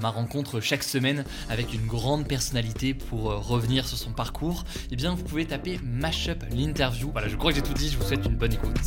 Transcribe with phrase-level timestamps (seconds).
[0.00, 4.96] ma rencontre chaque semaine avec une grande personnalité pour euh, revenir sur son parcours, eh
[4.96, 7.10] bien vous pouvez taper Mashup l'interview.
[7.12, 8.80] Voilà, je crois que j'ai tout dit, je vous souhaite une bonne écoute.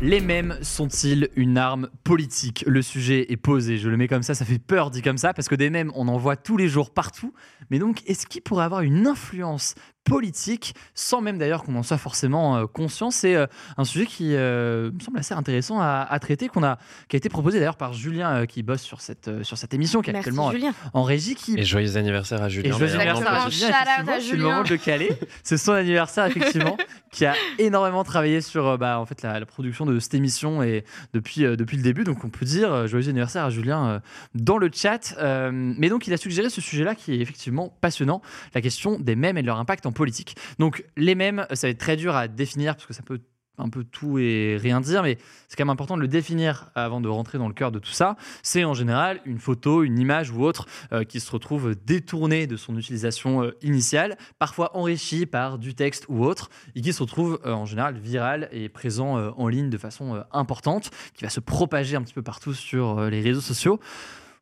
[0.00, 2.64] Les mèmes sont-ils une arme politique?
[2.66, 5.32] Le sujet est posé, je le mets comme ça, ça fait peur dit comme ça,
[5.32, 7.32] parce que des mèmes, on en voit tous les jours partout.
[7.70, 11.98] Mais donc, est-ce qu'il pourrait avoir une influence politique, sans même d'ailleurs qu'on en soit
[11.98, 13.10] forcément euh, conscient.
[13.10, 16.78] C'est euh, un sujet qui euh, me semble assez intéressant à, traiter, qu'on a,
[17.08, 20.10] qui a été proposé d'ailleurs par Julien qui bosse sur cette, sur cette émission, qui
[20.10, 20.52] est actuellement
[20.92, 21.34] en régie.
[21.34, 21.58] Qui...
[21.58, 22.70] Et joyeux anniversaire à Julien.
[22.70, 23.72] Et joyeux anniversaire à Julien,
[24.20, 25.10] c'est le moment de le caler.
[25.42, 26.76] C'est son anniversaire, effectivement,
[27.10, 31.42] qui a énormément travaillé sur bah, en fait, la, production de cette émission et depuis,
[31.42, 32.04] depuis le début.
[32.04, 34.00] Donc on peut dire joyeux anniversaire à Julien
[34.34, 35.14] dans le chat.
[35.52, 38.22] mais donc il a suggéré ce sujet-là qui est effectivement passionnant,
[38.54, 40.36] la question des mèmes et de leur impact en politique.
[40.58, 43.20] Donc les mêmes, ça va être très dur à définir parce que ça peut
[43.58, 47.00] un peu tout et rien dire, mais c'est quand même important de le définir avant
[47.00, 48.16] de rentrer dans le cœur de tout ça.
[48.42, 52.56] C'est en général une photo, une image ou autre euh, qui se retrouve détournée de
[52.56, 57.40] son utilisation euh, initiale, parfois enrichie par du texte ou autre, et qui se retrouve
[57.44, 59.02] euh, en général viral et présent
[59.36, 63.20] en ligne de façon importante, qui va se propager un petit peu partout sur les
[63.20, 63.78] réseaux sociaux.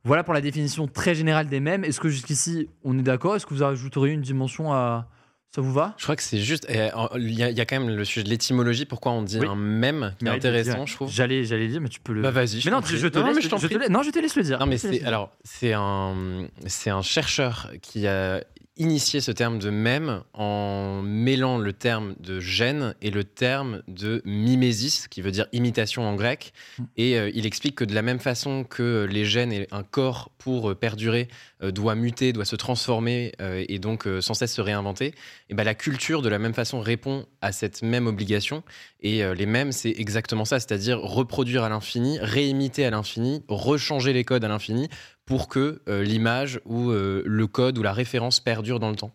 [0.04, 1.84] Voilà pour la définition très générale des mèmes.
[1.84, 3.36] Est-ce que jusqu'ici on est d'accord?
[3.36, 5.08] Est-ce que vous ajouteriez une dimension à,
[5.52, 5.94] ça vous va?
[5.96, 6.66] Je crois que c'est juste.
[6.68, 8.84] Il y, a quand même le sujet de l'étymologie.
[8.84, 11.10] Pourquoi on dit un mème qui est intéressant, je trouve.
[11.10, 12.22] J'allais, j'allais dire, mais tu peux le.
[12.22, 12.62] Bah vas-y.
[12.64, 14.60] Mais non, je te, laisse, je, te non, je te laisse le dire.
[14.60, 18.44] Non, mais c'est alors c'est un c'est un chercheur qui a
[18.80, 24.22] initié ce terme de mème en mêlant le terme de gène et le terme de
[24.24, 26.54] mimésis, qui veut dire imitation en grec.
[26.78, 26.84] Mm.
[26.96, 30.30] Et euh, il explique que de la même façon que les gènes et un corps
[30.38, 31.28] pour euh, perdurer
[31.62, 35.14] euh, doit muter, doit se transformer et donc sans cesse se réinventer,
[35.50, 38.62] et ben la culture de la même façon répond à cette même obligation.
[39.00, 44.24] Et les mèmes, c'est exactement ça, c'est-à-dire reproduire à l'infini, réimiter à l'infini, rechanger les
[44.24, 44.88] codes à l'infini
[45.30, 49.12] pour que euh, l'image ou euh, le code ou la référence perdure dans le temps.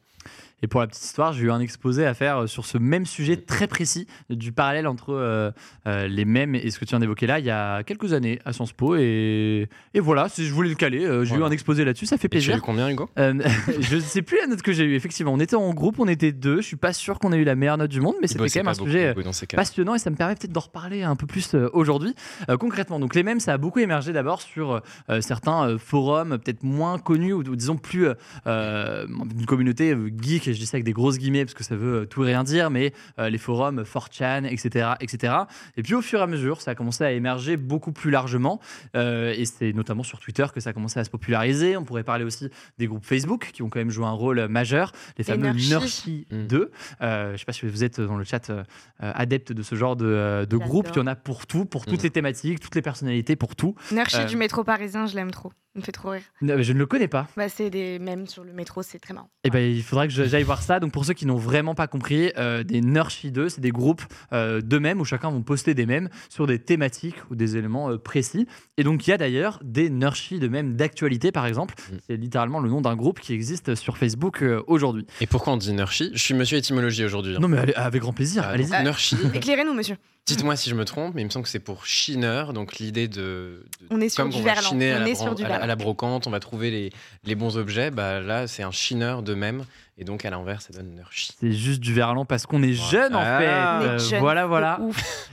[0.63, 3.05] Et pour la petite histoire, j'ai eu un exposé à faire euh, sur ce même
[3.05, 5.51] sujet très précis du parallèle entre euh,
[5.85, 8.39] euh, les mêmes et ce que tu viens d'évoquer là il y a quelques années
[8.45, 8.95] à Sciences Po.
[8.95, 11.07] Et, et voilà, je voulais le caler.
[11.23, 12.53] j'ai eu un exposé là-dessus, ça fait plaisir.
[12.53, 13.09] tu as eu combien, Hugo?
[13.17, 16.07] Je ne sais plus la note que j'ai eu Effectivement, on était en groupe, on
[16.07, 16.61] était deux.
[16.61, 18.55] Je suis pas sûr qu'on ait eu la meilleure note du monde, mais c'était quand
[18.55, 19.13] même un sujet
[19.55, 22.15] passionnant et ça me permet peut-être d'en reparler un peu plus aujourd'hui.
[22.59, 24.81] concrètement, donc les mêmes, ça a beaucoup émergé d'abord sur
[25.19, 28.07] certains forums peut-être moins connus ou, ou disons plus
[28.45, 32.05] une communauté geek je dis ça avec des grosses guillemets parce que ça veut euh,
[32.05, 35.33] tout et rien dire, mais euh, les forums 4chan, etc., etc.
[35.77, 38.59] Et puis au fur et à mesure, ça a commencé à émerger beaucoup plus largement,
[38.95, 41.77] euh, et c'est notamment sur Twitter que ça a commencé à se populariser.
[41.77, 44.91] On pourrait parler aussi des groupes Facebook qui ont quand même joué un rôle majeur,
[45.17, 46.71] les fameux Nurshi 2.
[47.01, 48.51] je ne sais pas si vous êtes dans le chat
[48.99, 52.01] adepte de ce genre de, de groupe, il y en a pour tout, pour toutes
[52.01, 52.03] mm.
[52.03, 53.75] les thématiques, toutes les personnalités, pour tout.
[53.91, 55.51] Nurshi du métro parisien, je l'aime trop.
[55.75, 56.21] Il me fait trop rire.
[56.41, 57.27] je ne le connais pas.
[57.35, 59.29] Bah, c'est des mèmes sur le métro, c'est très marrant.
[59.43, 60.81] Et eh ben, il faudra que j'aille voir ça.
[60.81, 64.03] Donc, pour ceux qui n'ont vraiment pas compris, euh, des Nurshi 2, c'est des groupes
[64.33, 67.89] euh, de mèmes où chacun vont poster des mèmes sur des thématiques ou des éléments
[67.89, 68.45] euh, précis.
[68.75, 71.75] Et donc, il y a d'ailleurs des Nurshi de mèmes d'actualité, par exemple.
[71.77, 71.95] Mm.
[72.05, 75.05] C'est littéralement le nom d'un groupe qui existe sur Facebook aujourd'hui.
[75.21, 77.35] Et pourquoi on dit Nurshi Je suis monsieur étymologie aujourd'hui.
[77.37, 77.39] Hein.
[77.39, 78.43] Non, mais avec grand plaisir.
[78.43, 78.83] Allez-y.
[78.83, 79.15] Nurshi.
[79.33, 79.95] Éclairez-nous, monsieur.
[80.25, 83.07] Dites-moi si je me trompe, mais il me semble que c'est pour chineur, donc l'idée
[83.07, 86.31] de, On est sur comme du on va chiner à, la, à, la, brocante, on
[86.31, 86.89] va trouver les,
[87.25, 87.91] les bons objets.
[87.91, 89.65] Bah là, c'est un chineur de même,
[89.97, 91.33] et donc à l'envers, ça donne nurchi.
[91.39, 93.47] C'est juste du verlan parce qu'on est jeune en fait.
[93.47, 94.79] Euh, voilà, voilà.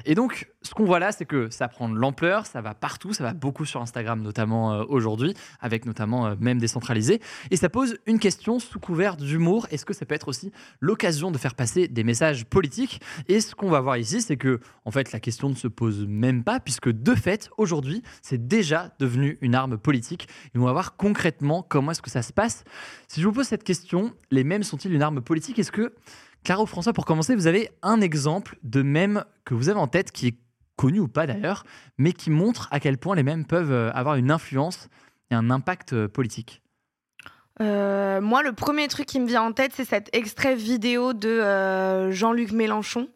[0.05, 3.13] Et donc ce qu'on voit là, c'est que ça prend de l'ampleur, ça va partout,
[3.13, 7.21] ça va beaucoup sur Instagram notamment euh, aujourd'hui, avec notamment euh, même décentralisé,
[7.51, 9.67] et ça pose une question sous couvert d'humour.
[9.71, 13.01] Est-ce que ça peut être aussi l'occasion de faire passer des messages politiques?
[13.29, 16.07] Et ce qu'on va voir ici, c'est que en fait la question ne se pose
[16.07, 20.29] même pas, puisque de fait aujourd'hui, c'est déjà devenu une arme politique.
[20.55, 22.65] Et on va voir concrètement comment est-ce que ça se passe.
[23.09, 25.59] Si je vous pose cette question, les mèmes sont-ils une arme politique?
[25.59, 25.95] Est-ce que
[26.45, 30.11] Caro François, pour commencer, vous avez un exemple de mème que vous avez en tête
[30.11, 30.37] qui est
[30.83, 31.63] connu ou pas d'ailleurs,
[31.97, 34.89] mais qui montre à quel point les mêmes peuvent euh, avoir une influence
[35.31, 36.61] et un impact euh, politique.
[37.61, 42.11] Euh, moi, le premier truc qui me vient en tête, c'est cet extrait vidéo de
[42.11, 43.09] Jean-Luc Mélenchon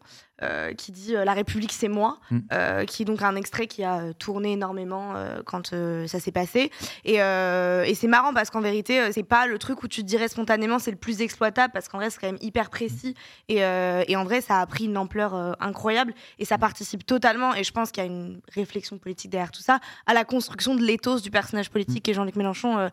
[0.43, 2.39] euh, qui dit euh, La République, c'est moi, mm.
[2.53, 5.73] euh, qui est donc un extrait qui a tourné énormément quand
[6.05, 6.71] ça s'est passé.
[7.05, 10.27] Et, et c'est marrant parce qu'en vérité, c'est pas le truc où tu te dirais
[10.27, 13.15] spontanément c'est le plus exploitable parce qu'en vrai, c'est quand même hyper précis.
[13.47, 17.55] Et, et, en vrai, ça a pris une ampleur incroyable et ça participe totalement.
[17.55, 20.75] Et je pense qu'il y a une réflexion politique derrière tout ça, à la construction
[20.75, 22.11] de l'éthos du personnage politique mm.
[22.11, 22.89] et Jean-Luc Mélenchon.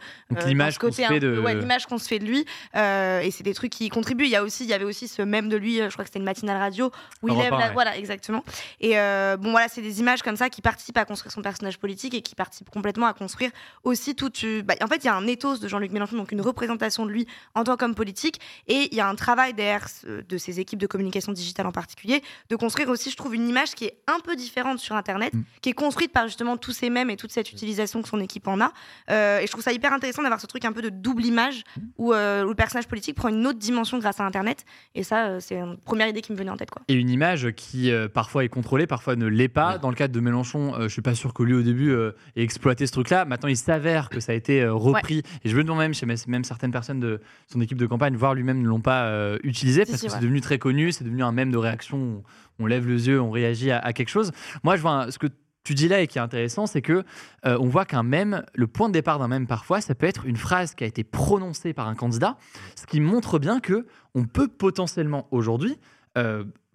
[0.46, 1.44] l'image qu'on se fait de.
[1.58, 2.46] l'image qu'on se fait de lui.
[2.74, 4.24] et c'est des trucs qui contribuent.
[4.24, 6.08] Il y, a aussi, il y avait aussi ce même de lui, je crois que
[6.08, 6.90] c'était une matinale radio,
[7.22, 7.33] où
[7.72, 8.44] voilà, exactement.
[8.80, 11.78] Et euh, bon, voilà, c'est des images comme ça qui participent à construire son personnage
[11.78, 13.50] politique et qui participent complètement à construire
[13.82, 14.30] aussi tout.
[14.64, 17.10] Bah, en fait, il y a un ethos de Jean-Luc Mélenchon, donc une représentation de
[17.10, 20.78] lui en tant qu'homme politique, et il y a un travail derrière de ses équipes
[20.78, 24.20] de communication digitale en particulier, de construire aussi, je trouve, une image qui est un
[24.20, 25.42] peu différente sur Internet, mm.
[25.60, 28.46] qui est construite par justement tous ces mêmes et toute cette utilisation que son équipe
[28.48, 28.72] en a.
[29.10, 31.64] Euh, et je trouve ça hyper intéressant d'avoir ce truc un peu de double image
[31.76, 31.80] mm.
[31.98, 34.64] où, euh, où, le personnage politique prend une autre dimension grâce à Internet.
[34.94, 36.70] Et ça, c'est une première idée qui me venait en tête.
[36.70, 36.82] Quoi.
[36.88, 37.23] Et une image
[37.56, 39.78] qui euh, parfois est contrôlé, parfois ne l'est pas.
[39.78, 42.12] Dans le cadre de Mélenchon, euh, je suis pas sûr que lui au début euh,
[42.36, 43.24] ait exploité ce truc-là.
[43.24, 45.22] Maintenant, il s'avère que ça a été repris.
[45.44, 48.34] Et je veux demander même chez même certaines personnes de son équipe de campagne, voire
[48.34, 51.50] lui-même, ne l'ont pas utilisé parce que c'est devenu très connu, c'est devenu un mème
[51.50, 52.22] de réaction.
[52.58, 54.30] On, lève les yeux, on réagit à, quelque chose.
[54.62, 55.26] Moi, je vois ce que
[55.64, 57.04] tu dis là et qui est intéressant, c'est que
[57.44, 60.36] on voit qu'un mème, le point de départ d'un mème parfois, ça peut être une
[60.36, 62.36] phrase qui a été prononcée par un candidat,
[62.76, 65.78] ce qui montre bien que on peut potentiellement aujourd'hui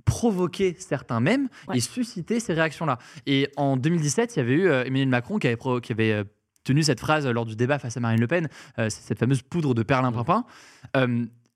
[0.09, 2.97] provoquer certains mèmes et susciter ces réactions-là.
[3.27, 6.23] Et en 2017, il y avait eu euh, Emmanuel Macron qui avait, qui avait euh,
[6.63, 9.73] tenu cette phrase lors du débat face à Marine Le Pen, euh, cette fameuse poudre
[9.75, 10.45] de perlimpinpin.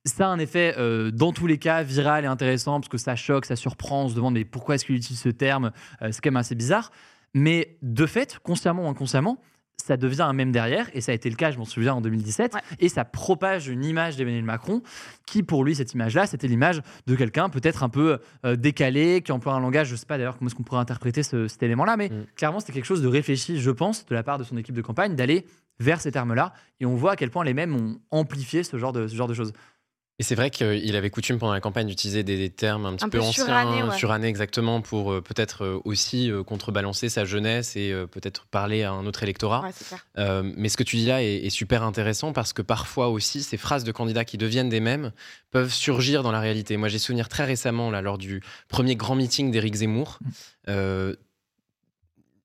[0.05, 0.75] ça a un effet,
[1.13, 4.15] dans tous les cas, viral et intéressant, parce que ça choque, ça surprend, on se
[4.15, 5.71] demande mais pourquoi est-ce qu'il utilise ce terme?
[6.01, 6.91] C'est quand même assez bizarre.
[7.33, 9.39] Mais de fait, consciemment ou inconsciemment,
[9.85, 12.01] ça devient un même derrière, et ça a été le cas, je m'en souviens, en
[12.01, 14.81] 2017, et ça propage une image d'Emmanuel Macron,
[15.25, 19.33] qui pour lui, cette image-là, c'était l'image de quelqu'un peut-être un peu euh, décalé, qui
[19.33, 22.07] emploie un langage, je sais pas d'ailleurs comment est-ce qu'on pourrait interpréter cet élément-là, mais
[22.07, 22.25] mm.
[22.37, 24.81] clairement, c'était quelque chose de réfléchi, je pense, de la part de son équipe de
[24.81, 25.45] campagne, d'aller
[25.79, 28.93] vers ces termes-là, et on voit à quel point les mêmes ont amplifié ce genre
[28.93, 29.51] de, ce genre de choses.
[30.19, 33.19] Et c'est vrai qu'il avait coutume pendant la campagne d'utiliser des, termes un petit peu,
[33.19, 38.83] anciens, surannés, exactement, pour euh, peut-être euh, aussi euh, contrebalancer sa jeunesse et peut-être parler
[38.83, 39.63] à un autre électorat.
[40.15, 43.83] mais ce que tu dis là est, super intéressant parce que parfois aussi, ces phrases
[43.83, 45.11] de candidats qui deviennent des mêmes
[45.49, 46.77] peuvent surgir dans la réalité.
[46.77, 50.19] Moi, j'ai souvenir très récemment, là, lors du premier grand meeting d'Éric Zemmour.
[50.67, 51.13] Mmh.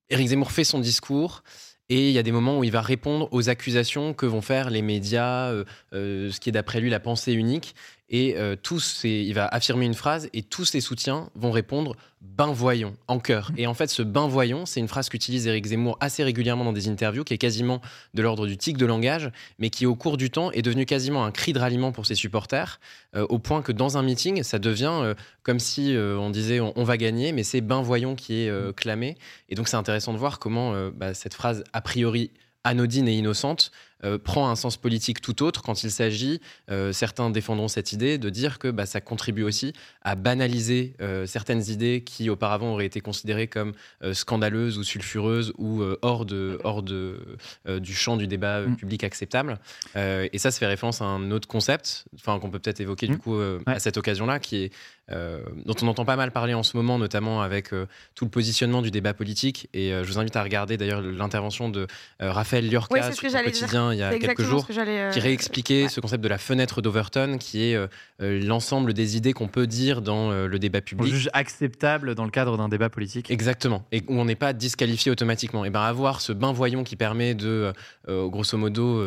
[0.09, 1.43] Éric Zemmour fait son discours.
[1.89, 4.69] Et il y a des moments où il va répondre aux accusations que vont faire
[4.69, 7.75] les médias, euh, euh, ce qui est d'après lui la pensée unique.
[8.09, 12.51] Et euh, tous il va affirmer une phrase et tous ses soutiens vont répondre ben
[12.51, 13.51] voyons en chœur.
[13.55, 16.73] Et en fait, ce ben voyons, c'est une phrase qu'utilise Éric Zemmour assez régulièrement dans
[16.73, 17.81] des interviews, qui est quasiment
[18.13, 21.23] de l'ordre du tic de langage, mais qui au cours du temps est devenu quasiment
[21.23, 22.79] un cri de ralliement pour ses supporters,
[23.15, 25.13] euh, au point que dans un meeting, ça devient euh,
[25.43, 29.17] comme si on disait on, va gagner, mais c'est ben voyons qui est clamé.
[29.49, 32.31] Et donc c'est intéressant de voir comment bah, cette phrase a priori
[32.63, 33.71] anodine et innocente
[34.05, 36.39] euh, prend un sens politique tout autre quand il s'agit,
[36.71, 41.25] euh, certains défendront cette idée, de dire que bah, ça contribue aussi à banaliser euh,
[41.25, 43.73] certaines idées qui auparavant auraient été considérées comme
[44.13, 47.19] scandaleuses ou sulfureuses ou hors, de, hors de,
[47.67, 48.75] du champ du débat mm.
[48.77, 49.59] public acceptable.
[49.95, 53.15] et ça, ça fait référence à un autre concept, enfin qu'on peut peut-être évoquer du
[53.15, 53.19] mm.
[53.19, 54.71] coup à cette occasion-là, qui est
[55.09, 57.69] dont on entend pas mal parler en ce moment, notamment avec
[58.15, 59.67] tout le positionnement du débat politique.
[59.73, 61.87] Et je vous invite à regarder d'ailleurs l'intervention de
[62.19, 66.23] Raphaël Liorca sur le quotidien il y a quelques jours, qui euh, réexpliquait ce concept
[66.23, 67.87] de la fenêtre d'Overton, qui est euh,
[68.21, 71.07] euh, l'ensemble des idées qu'on peut dire dans le débat public.
[71.07, 73.31] On juge acceptable dans le cadre d'un débat politique.
[73.31, 75.65] Exactement, et où on n'est pas disqualifié automatiquement.
[75.65, 77.73] Et bien avoir ce bain voyant qui permet de,
[78.07, 79.03] grosso modo,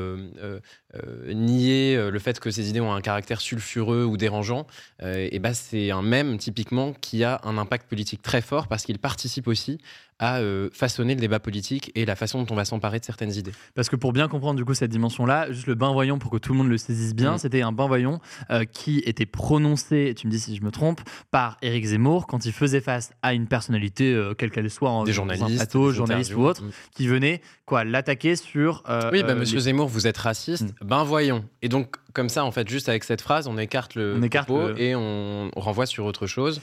[1.26, 4.66] nier le fait que ces idées ont un caractère sulfureux ou dérangeant,
[5.02, 8.98] et ben c'est un même typiquement qui a un impact politique très fort parce qu'il
[8.98, 9.78] participe aussi
[10.22, 13.34] à euh, façonner le débat politique et la façon dont on va s'emparer de certaines
[13.34, 13.50] idées.
[13.74, 16.36] Parce que pour bien comprendre du coup cette dimension-là, juste le bain voyant pour que
[16.36, 17.38] tout le monde le saisisse bien, mm.
[17.38, 18.20] c'était un bain voyant
[18.50, 21.00] euh, qui était prononcé, tu me dis si je me trompe,
[21.32, 25.02] par Éric Zemmour quand il faisait face à une personnalité, euh, quelle qu'elle soit, en,
[25.02, 26.70] des journalistes, plateau, journaliste ou autre, mm.
[26.94, 27.40] qui venait
[27.72, 28.82] quoi l'attaquer sur.
[29.12, 30.86] oui, bah, Monsieur Zemmour, vous êtes raciste, mm.
[30.86, 31.44] ben voyons.
[31.62, 34.48] Et donc comme ça, en fait, juste avec cette phrase, on écarte le on écarte
[34.48, 36.60] propos et on renvoie sur autre chose.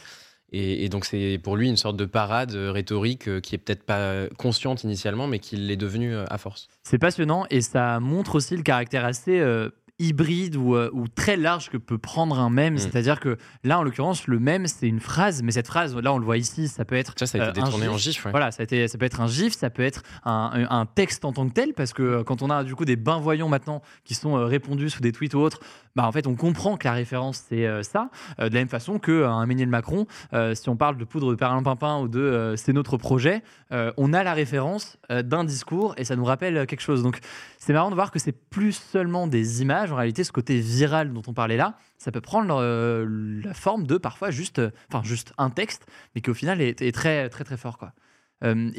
[0.51, 3.83] Et, donc c'est pour lui une sorte de parade euh, rhétorique euh, qui est peut-être
[3.83, 6.67] pas consciente initialement, mais qui l'est devenue euh, à force.
[6.81, 9.39] C'est passionnant et ça montre aussi le caractère assez
[9.99, 12.75] hybride ou, ou, très large que peut prendre un mème.
[12.75, 12.79] Mm.
[12.79, 16.17] C'est-à-dire que là, en l'occurrence, le mème, c'est une phrase, mais cette phrase, là, on
[16.17, 17.13] le voit ici, ça peut être.
[17.17, 18.25] Ça, ça a été détourné en gif.
[18.31, 21.25] Voilà, ça, a été, ça peut être un gif, ça peut être un, un, texte
[21.25, 23.81] en tant que tel, parce que quand on a du coup des bains voyants maintenant
[24.05, 25.59] qui sont répondus sous des tweets ou autres,
[25.95, 28.09] bah, en fait, on comprend que la référence, c'est euh, ça.
[28.39, 30.05] Euh, de la même façon qu'un euh, Emmanuel Macron,
[30.53, 33.41] si on parle de poudre de perlimpinpin ou de c'est notre projet,
[33.71, 37.03] on a la référence d'un discours et ça nous rappelle quelque chose.
[37.03, 37.19] Donc,
[37.57, 39.91] c'est marrant de voir que c'est plus seulement des images.
[39.91, 43.97] En réalité, ce côté viral dont on parlait là, ça peut prendre la forme de
[43.97, 47.57] parfois juste, enfin, juste un texte, mais qui au final est, est très, très, très
[47.57, 47.93] fort, quoi.
[48.43, 48.71] Euh,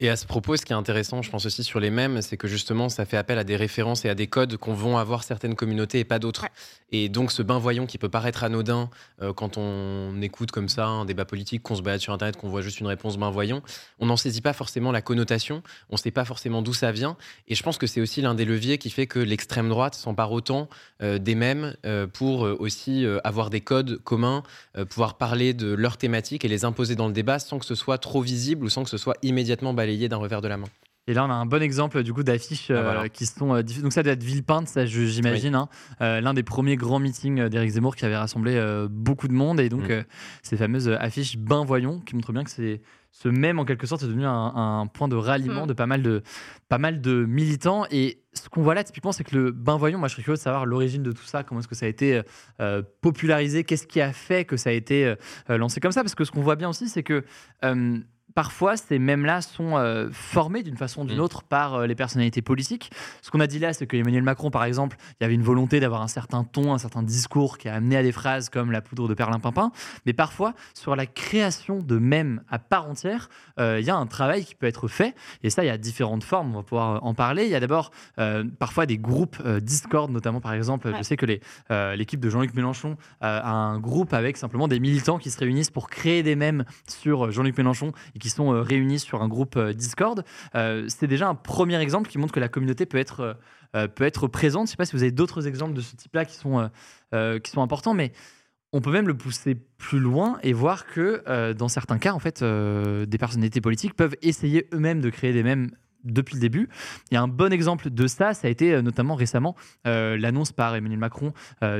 [0.00, 2.36] et, à ce propos, ce qui est intéressant, je pense aussi sur les mêmes, c'est
[2.36, 5.24] que justement, ça fait appel à des références et à des codes qu'on vont avoir
[5.24, 6.46] certaines communautés et pas d'autres.
[6.92, 8.90] Et donc, ce bain voyant qui peut paraître anodin
[9.20, 12.48] euh, quand on écoute comme ça un débat politique, qu'on se balade sur Internet, qu'on
[12.48, 13.62] voit juste une réponse bain voyant,
[13.98, 17.16] on n'en saisit pas forcément la connotation, on ne sait pas forcément d'où ça vient.
[17.48, 20.32] Et je pense que c'est aussi l'un des leviers qui fait que l'extrême droite s'empare
[20.32, 20.68] autant
[21.02, 21.74] euh, des mêmes
[22.12, 24.42] pour aussi avoir des codes communs,
[24.88, 27.98] pouvoir parler de leurs thématiques et les imposer dans le débat sans que ce soit
[27.98, 30.68] trop visible ou sans que ce soit immédiatement balayé d'un revers de la main.
[31.08, 33.62] Et là, on a un bon exemple du coup d'affiches ah, euh, qui sont euh,
[33.62, 35.68] donc ça doit être Villepinte, ça j'imagine, hein.
[36.00, 39.68] euh, l'un des premiers grands meetings d'Éric Zemmour qui avait rassemblé beaucoup de monde et
[39.68, 40.04] donc mm.
[40.44, 44.04] ces fameuses affiches bain voyons qui montrent bien que c'est ce même en quelque sorte
[44.04, 45.68] est devenu un, point de ralliement mm.
[45.68, 46.22] de pas mal de
[46.68, 49.98] pas mal de militants et ce qu'on voit là typiquement c'est que le bain voyons,
[49.98, 51.88] moi je serais curieux de savoir l'origine de tout ça, comment est-ce que ça a
[51.88, 52.22] été
[53.00, 55.16] popularisé, qu'est-ce qui a fait que ça a été
[55.48, 56.02] lancé comme ça?
[56.02, 57.24] Parce que ce qu'on voit bien aussi c'est que
[58.34, 61.20] parfois, ces mêmes-là sont euh, formés d'une façon ou d'une mm.
[61.20, 62.90] autre par euh, les personnalités politiques.
[63.20, 65.42] Ce qu'on a dit là, c'est que Emmanuel Macron, par exemple, il y avait une
[65.42, 68.72] volonté d'avoir un certain ton, un certain discours qui a amené à des phrases comme
[68.72, 69.72] la poudre de perlimpinpin.
[70.06, 74.06] Mais parfois, sur la création de mèmes à part entière, euh, il y a un
[74.06, 75.14] travail qui peut être fait.
[75.42, 77.44] Et ça, il y a différentes formes, on va pouvoir en parler.
[77.44, 77.90] Il y a d'abord
[78.58, 80.92] parfois des groupes Discord, notamment, par exemple.
[80.96, 81.26] Je sais que
[81.94, 85.90] l'équipe de Jean-Luc Mélenchon a un groupe avec simplement des militants qui se réunissent pour
[85.90, 87.92] créer des mèmes sur Jean-Luc Mélenchon
[88.22, 90.24] qui sont euh, réunis sur un groupe euh, Discord.
[90.54, 93.36] Euh, c'est déjà un premier exemple qui montre que la communauté peut être,
[93.72, 94.66] peut être présente.
[94.66, 96.70] Je ne sais pas si vous avez d'autres exemples de ce type-là qui, sont
[97.42, 98.12] qui sont importants, mais
[98.72, 102.44] on peut même le pousser plus loin et voir que dans certains cas, en fait,
[102.44, 105.70] des personnalités politiques peuvent essayer eux-mêmes de créer des mêmes
[106.04, 106.68] depuis le début.
[107.10, 110.76] Il y a un bon exemple de ça, ça a été notamment récemment l'annonce par
[110.76, 111.32] Emmanuel Macron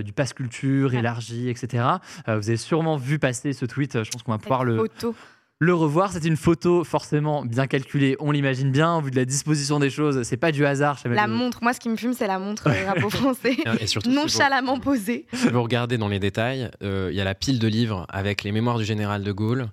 [0.02, 1.84] du pass culture élargi, etc.
[2.26, 4.82] vous avez sûrement vu passer ce tweet, je pense qu'on va pouvoir le,
[5.62, 6.10] le revoir.
[6.12, 10.22] C'est une photo forcément bien calculée, on l'imagine bien, vu de la disposition des choses,
[10.24, 10.98] c'est pas du hasard.
[11.04, 14.80] La montre, moi ce qui me fume, c'est la montre drapeau français, et surtout, nonchalamment
[14.80, 15.26] posée.
[15.32, 18.42] Si vous regardez dans les détails, euh, il y a la pile de livres avec
[18.42, 19.68] les mémoires du général de Gaulle.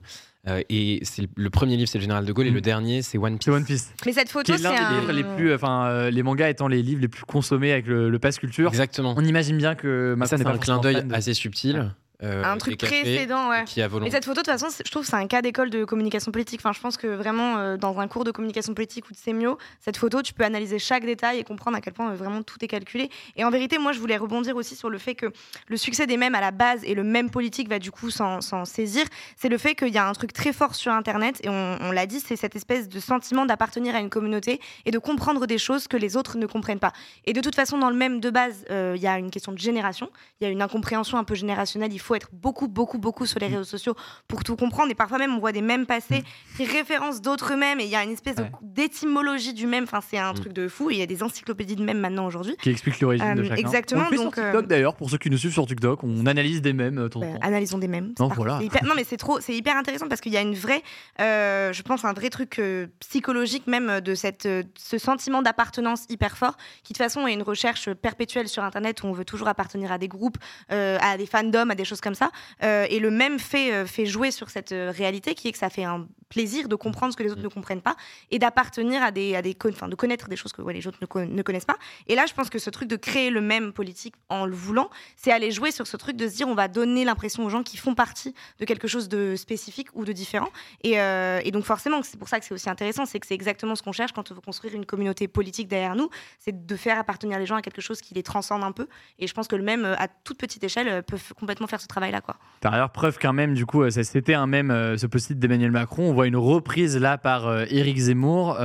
[0.47, 2.61] Euh, et c'est le premier livre, c'est le général de Gaulle, et le mm.
[2.61, 3.47] dernier, c'est One Piece.
[3.49, 3.91] One Piece.
[4.05, 5.11] Mais cette photo, c'est un...
[5.11, 8.37] les plus, enfin, euh, les mangas étant les livres les plus consommés avec le, pass
[8.37, 8.69] culture.
[8.69, 9.15] Exactement.
[9.17, 11.91] On imagine bien que ça, c'est un clin d'œil assez subtil.
[12.21, 13.63] Euh, un truc précédent, ouais.
[13.63, 15.85] Qui a Et cette photo, de toute façon, je trouve c'est un cas d'école de
[15.85, 16.59] communication politique.
[16.59, 19.57] Enfin, je pense que vraiment, euh, dans un cours de communication politique ou de sémio,
[19.79, 22.57] cette photo, tu peux analyser chaque détail et comprendre à quel point euh, vraiment tout
[22.61, 23.09] est calculé.
[23.37, 25.27] Et en vérité, moi, je voulais rebondir aussi sur le fait que
[25.67, 28.65] le succès des mèmes à la base et le même politique va du coup s'en
[28.65, 29.05] saisir.
[29.37, 31.91] C'est le fait qu'il y a un truc très fort sur Internet, et on, on
[31.91, 35.57] l'a dit, c'est cette espèce de sentiment d'appartenir à une communauté et de comprendre des
[35.57, 36.91] choses que les autres ne comprennent pas.
[37.25, 39.57] Et de toute façon, dans le même de base, il y a une question de
[39.57, 40.09] génération,
[40.41, 41.93] il y a une incompréhension un peu générationnelle.
[41.93, 43.53] Il faut être beaucoup, beaucoup, beaucoup sur les mm.
[43.53, 43.95] réseaux sociaux
[44.27, 44.91] pour tout comprendre.
[44.91, 46.57] Et parfois même, on voit des mèmes passer mm.
[46.57, 47.79] qui référencent d'autres mèmes.
[47.79, 49.83] Et il y a une espèce d'étymologie du mème.
[49.83, 50.35] Enfin, c'est un mm.
[50.35, 50.89] truc de fou.
[50.91, 52.55] il y a des encyclopédies de mèmes maintenant aujourd'hui.
[52.61, 53.55] Qui expliquent l'origine de euh, chacun.
[53.55, 54.01] Exactement.
[54.01, 56.03] On le fait donc, sur TikTok euh, d'ailleurs, pour ceux qui nous suivent sur TikTok,
[56.03, 56.97] on analyse des mèmes.
[56.97, 58.13] Euh, bah, analysons des mèmes.
[58.19, 58.59] Non, voilà.
[58.83, 60.83] non, mais c'est trop, c'est hyper intéressant parce qu'il y a une vraie,
[61.17, 62.61] je pense, un vrai truc
[62.99, 64.47] psychologique même de cette,
[64.77, 69.03] ce sentiment d'appartenance hyper fort qui de toute façon est une recherche perpétuelle sur Internet
[69.03, 70.37] où on veut toujours appartenir à des groupes,
[70.69, 72.31] à des fandoms, à des choses choses comme ça.
[72.61, 76.07] et le même fait, fait jouer sur cette réalité qui est que ça fait un
[76.29, 77.45] plaisir de comprendre ce que les autres mm.
[77.45, 77.95] ne comprennent pas
[78.31, 81.25] et d'appartenir à des, à des enfin, de connaître des choses que les autres ne,
[81.25, 81.77] ne, connaissent pas.
[82.07, 84.89] Et là, je pense que ce truc de créer le même politique en le voulant,
[85.17, 87.63] c'est aller jouer sur ce truc de se dire on va donner l'impression aux gens
[87.63, 90.49] qui font partie de quelque chose de spécifique ou de différent.
[90.83, 93.35] Et, euh, et donc forcément, c'est pour ça que c'est aussi intéressant, c'est que c'est
[93.35, 96.75] exactement ce qu'on cherche quand on veut construire une communauté politique derrière nous, c'est de
[96.75, 98.87] faire appartenir les gens à quelque chose qui les transcende un peu.
[99.17, 101.87] Et je pense que le même, à toute petite échelle, euh, peut complètement faire ce
[101.89, 102.21] travail-là.
[102.61, 106.09] Par ailleurs, preuve qu'un même, du coup, euh, c'était un même, ce post d'Emmanuel Macron.
[106.09, 108.57] On voit une reprise là par Éric Zemmour.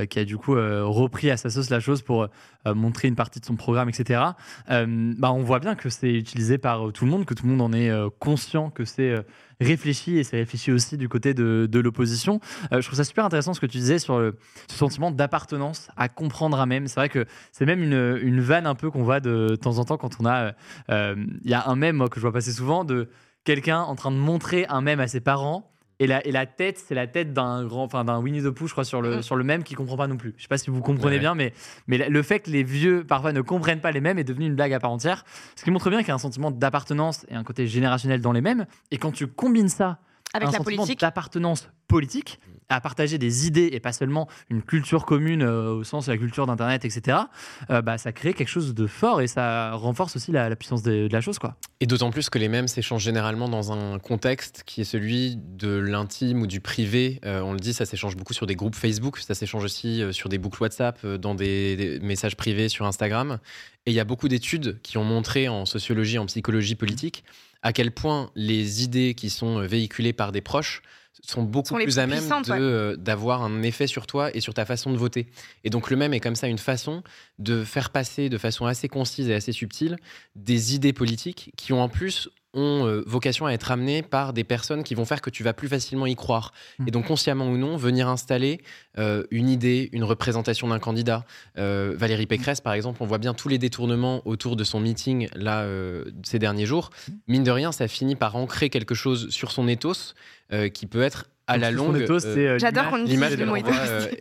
[0.00, 2.26] Euh, qui a du coup euh, repris à sa sauce la chose pour euh,
[2.66, 4.20] montrer une partie de son programme, etc.
[4.68, 7.62] bah, on voit bien que c'est utilisé par tout le monde, que tout le monde
[7.62, 9.14] en est conscient, que c'est
[9.60, 12.40] réfléchi et c'est réfléchi aussi du côté de, l'opposition.
[12.70, 14.32] je trouve ça super intéressant ce que tu disais sur
[14.68, 16.86] ce sentiment d'appartenance, à comprendre à même.
[16.86, 19.84] C'est vrai que c'est même une, une, vanne un peu qu'on voit de, temps en
[19.84, 20.52] temps quand on a.
[20.88, 23.08] Il y a un mème que je vois passer souvent de
[23.44, 25.71] quelqu'un en train de montrer un mème à ses parents
[26.02, 28.66] et la, et la tête, c'est la tête d'un grand, enfin d'un Winnie the Pooh,
[28.66, 29.22] je crois, sur le, mm.
[29.22, 30.34] sur le même qui comprend pas non plus.
[30.36, 31.54] Je sais pas si vous comprenez bien, mais,
[31.86, 34.56] mais le fait que les vieux parfois ne comprennent pas les mêmes est devenu une
[34.56, 35.24] blague à part entière.
[35.54, 38.32] Ce qui montre bien qu'il y a un sentiment d'appartenance et un côté générationnel dans
[38.32, 38.66] les mêmes.
[38.90, 40.00] Et quand tu combines ça
[40.34, 45.42] avec un sentiment d'appartenance politique, à partager des idées et pas seulement une culture commune
[45.42, 47.18] euh, au sens de la culture d'Internet, etc.,
[47.70, 51.08] euh, bah, ça crée quelque chose de fort et ça renforce aussi la, puissance de,
[51.10, 51.38] la chose.
[51.38, 51.56] Quoi.
[51.80, 55.68] Et d'autant plus que les mêmes s'échangent généralement dans un contexte qui est celui de
[55.68, 57.20] l'intime ou du privé.
[57.24, 60.28] Euh, on le dit, ça s'échange beaucoup sur des groupes Facebook, ça s'échange aussi sur
[60.28, 63.38] des boucles WhatsApp, dans des, messages privés sur Instagram.
[63.86, 67.24] Et il y a beaucoup d'études qui ont montré en sociologie, en psychologie politique,
[67.62, 70.82] à quel point les idées qui sont véhiculées par des proches
[71.22, 74.92] sont beaucoup plus à même euh, d'avoir un effet sur toi et sur ta façon
[74.92, 75.26] de voter.
[75.64, 77.02] Et donc le même est comme ça une façon
[77.38, 79.96] de faire passer de façon assez concise et assez subtile
[80.34, 84.44] des idées politiques qui ont en plus ont euh, vocation à être amenées par des
[84.44, 86.52] personnes qui vont faire que tu vas plus facilement y croire.
[86.78, 86.88] Mmh.
[86.88, 88.60] Et donc, consciemment ou non, venir installer
[88.98, 91.24] euh, une idée, une représentation d'un candidat.
[91.56, 95.66] Valérie Pécresse, par exemple, on voit bien tous les détournements autour de son meeting là
[96.22, 96.90] ces derniers jours.
[96.90, 97.12] Mmh.
[97.28, 100.14] Mine de rien, ça finit par ancrer quelque chose sur son ethos
[100.52, 101.96] euh, qui peut être à la longue.
[101.96, 103.72] Euh, euh, J'adore qu'on l'image qu'elle renvoie,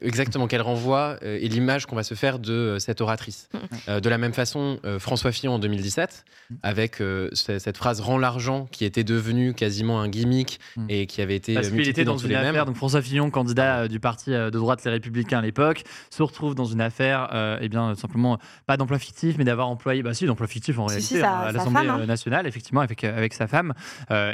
[0.02, 3.50] exactement qu'elle renvoie et l'image qu'on va se faire de cette oratrice.
[3.54, 4.00] Mm.
[4.00, 6.56] de la même façon, François Fillon en 2017, mm.
[6.64, 7.02] avec
[7.34, 10.86] cette phrase rend l'argent qui était devenue quasiment un gimmick mm.
[10.90, 12.66] et qui avait été Parce qu'il était dans, une affaire.
[12.66, 16.66] Donc François Fillon, candidat du parti de droite Les Républicains à l'époque, se retrouve dans
[16.66, 17.30] une affaire,
[17.62, 20.86] et eh bien simplement pas d'emploi fictif, mais d'avoir employé, bah si, d'emploi fictif en
[20.86, 22.06] réalité à l'Assemblée hein.
[22.06, 23.74] nationale, effectivement, avec avec sa femme.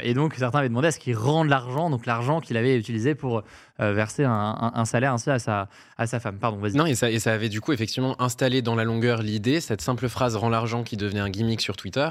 [0.02, 3.14] et donc certains avaient demandé à ce qu'il rende l'argent, donc l'argent qu'il avait utilisé
[3.14, 3.42] pour
[3.80, 5.68] euh, verser un, salaire ainsi à sa,
[5.98, 6.38] à sa femme.
[6.38, 6.74] Pardon, vas-y.
[6.74, 9.82] Non, et ça, et ça avait du coup effectivement installé dans la longueur l'idée, cette
[9.82, 12.08] simple phrase rend l'argent qui devenait un gimmick sur Twitter,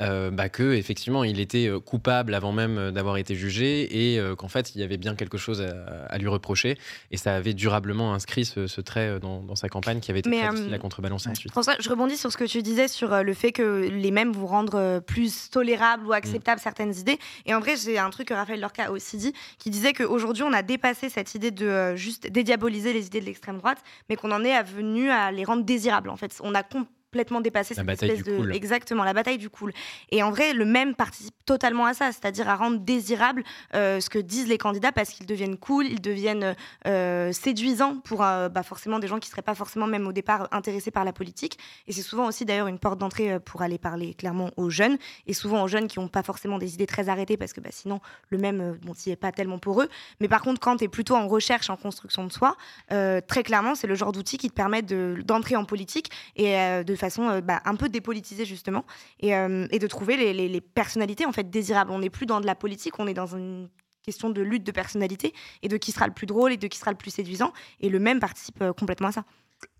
[0.00, 4.20] euh, bah, que effectivement il était euh, coupable avant même euh, d'avoir été jugé et
[4.36, 6.78] qu'en fait il y avait bien quelque chose à, lui reprocher
[7.10, 10.74] et ça avait durablement inscrit ce, trait dans, sa campagne qui avait été très difficile
[10.74, 11.50] à contrebalancer ensuite.
[11.52, 14.46] François, je rebondis sur ce que tu disais sur le fait que les mêmes vous
[14.46, 18.60] rendre plus tolérables ou acceptables certaines idées et en vrai j'ai un truc que Raphaël
[18.60, 22.92] Lorca a aussi dit qui disait qu'aujourd'hui on a dépassé cette idée de juste dédiaboliser
[22.92, 26.16] les idées de l'extrême droite mais qu'on en est venu à les rendre désirables en
[26.16, 26.36] fait.
[26.42, 26.62] On a
[27.10, 29.72] complètement dépassé cette espèce de exactement la bataille du cool.
[30.10, 33.44] Et en vrai le même participe totalement à ça c'est-à-dire à rendre désirable
[33.74, 36.54] euh, ce que disent les candidats parce qu'ils deviennent cool ils deviennent
[36.86, 40.48] euh, séduisants pour euh, bah, forcément des gens qui seraient pas forcément même au départ
[40.52, 41.58] intéressés par la politique.
[41.86, 44.98] Et c'est souvent aussi d'ailleurs une porte d'entrée pour aller parler clairement aux jeunes.
[45.26, 47.70] Et souvent aux jeunes qui ont pas forcément des idées très arrêtées parce que bah,
[47.72, 49.88] sinon le même bon n'y est pas tellement pour eux.
[50.20, 52.56] Mais par contre quand tu es plutôt en recherche en construction de soi
[52.88, 56.52] très clairement c'est le genre d'outil qui te permet d'entrer en politique et
[56.84, 58.84] de façon euh, bah, un peu dépolitisée justement
[59.20, 61.90] et, euh, et de trouver les, les, personnalités en fait désirables.
[61.90, 63.68] On n'est plus dans de la politique, on est dans une
[64.04, 66.78] question de lutte de personnalité et de qui sera le plus drôle et de qui
[66.78, 67.52] sera le plus séduisant.
[67.80, 69.24] Et le même participe euh, complètement à ça.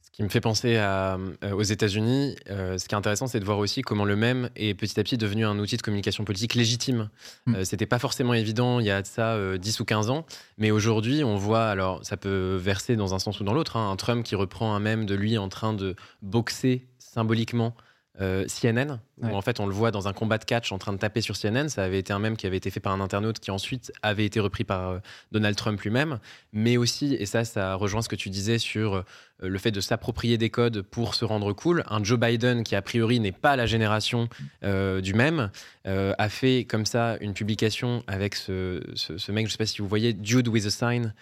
[0.03, 1.17] Ce qui me fait penser à,
[1.53, 4.99] aux États-Unis, ce qui est intéressant, c'est de voir aussi comment le même est petit
[4.99, 7.09] à petit devenu un outil de communication politique légitime.
[7.47, 7.63] Mm.
[7.63, 10.27] C'était pas forcément évident il y a ça 10 ou 15 ans,
[10.57, 13.93] mais aujourd'hui, on voit, alors ça peut verser dans un sens ou dans l'autre, hein,
[13.93, 17.75] un Trump qui reprend un même de lui en train de boxer symboliquement
[18.21, 18.45] euh,
[19.23, 21.21] Où en fait on le voit dans un combat de catch en train de taper
[21.21, 21.69] sur CNN.
[21.69, 24.25] Ça avait été un même qui avait été fait par un internaute qui ensuite avait
[24.25, 24.99] été repris par euh,
[25.33, 26.19] Donald Trump lui-même.
[26.53, 29.03] Mais aussi, et ça, ça rejoint ce que tu disais sur euh,
[29.41, 31.85] le fait de s'approprier des codes pour se rendre cool.
[31.89, 34.29] Un Joe Biden qui a priori n'est pas la génération
[34.63, 35.51] du même
[35.85, 39.89] a fait comme ça une publication avec ce, ce, mec, je sais pas si vous
[39.89, 41.15] voyez, Dude with a sign,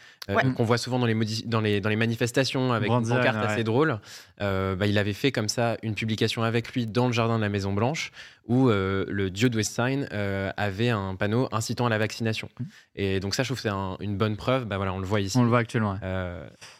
[0.57, 4.01] qu'on voit souvent dans les, dans les, dans les manifestations avec une pancarte assez drôle.
[4.41, 7.51] Bah, il avait fait comme ça une publication avec lui dans le jardin de la
[7.51, 8.11] Maison Blanche
[8.47, 10.09] où le Dieu West Sign
[10.57, 12.49] avait un panneau incitant à la vaccination.
[12.59, 12.65] Mmh.
[12.97, 14.67] Et donc ça, je trouve que c'est une bonne preuve.
[14.67, 15.37] Bah voilà, on le voit ici.
[15.37, 15.99] On le voit actuellement.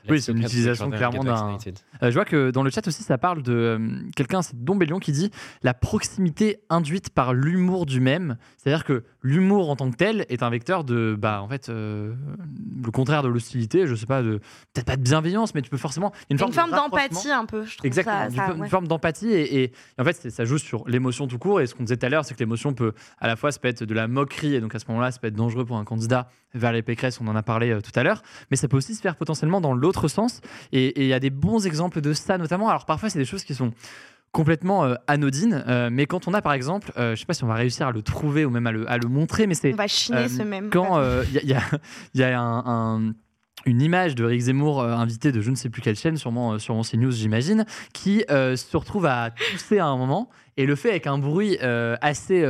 [0.09, 1.59] oui, c'est une utilisation clairement d'un.
[2.03, 3.79] je vois que dans le chat aussi, ça parle de
[4.15, 5.31] quelqu'un, c'est Dombellion, qui dit
[5.63, 8.37] la proximité induite par l'humour du même.
[8.57, 12.91] C'est-à-dire que l'humour en tant que tel est un vecteur de, bah, en fait, le
[12.93, 13.87] contraire de l'hostilité.
[13.87, 14.39] Je sais pas, de
[14.73, 16.13] peut-être pas de bienveillance, mais tu peux forcément.
[16.31, 17.65] Une forme, d'empathie un peu.
[17.65, 18.65] Je trouve Exactement.
[18.65, 21.56] une, forme d'empathie et, en fait, ça joue sur l'émotion tout court.
[21.61, 23.59] Et ce qu'on disait tout à l'heure, c'est que l'émotion peut à la fois ça
[23.59, 25.77] peut être de la moquerie et donc à ce moment-là, ça peut être dangereux pour
[25.77, 27.21] un candidat vers les Pécresse.
[27.21, 29.61] On en a parlé euh, tout à l'heure, mais ça peut aussi se faire potentiellement
[29.61, 30.41] dans l'autre sens.
[30.73, 32.69] Et il y a des bons exemples de ça, notamment.
[32.69, 33.73] Alors parfois, c'est des choses qui sont
[34.33, 35.65] complètement euh, anodines.
[35.67, 37.93] Euh, mais quand on a, par exemple, je sais pas si on va réussir à
[37.93, 39.73] le trouver ou même à le, à le montrer, mais c'est.
[39.73, 40.71] On va chiner ce même.
[40.71, 41.55] Quand il y,
[42.19, 43.13] y, a, un
[43.67, 46.53] une image de Rick Zemmour euh, invité de je ne sais plus quelle chaîne, sûrement
[46.53, 50.65] euh, sur mon CNews j'imagine, qui euh, se retrouve à tousser à un moment et
[50.65, 52.43] le fait avec un bruit assez,